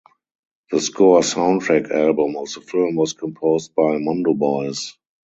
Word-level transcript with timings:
The 0.71 0.79
score 0.79 1.19
soundtrack 1.19 1.91
album 1.91 2.35
of 2.35 2.51
the 2.51 2.61
film 2.61 2.95
was 2.95 3.13
composed 3.13 3.75
by 3.75 3.99
Mondo 3.99 4.33
Boys. 4.33 4.97